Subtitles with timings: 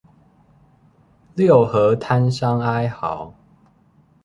[1.35, 3.35] 六合攤商哀號